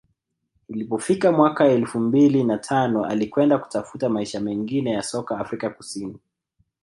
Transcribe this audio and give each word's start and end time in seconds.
ilipofika 0.69 1.31
mwaka 1.31 1.65
elfu 1.65 1.99
mbili 1.99 2.43
na 2.43 2.57
tano 2.57 3.05
alikwenda 3.05 3.57
kutafuta 3.57 4.09
maisha 4.09 4.39
mengine 4.39 4.91
ya 4.91 5.03
soka 5.03 5.37
Afrika 5.39 5.69
Kusini 5.69 6.19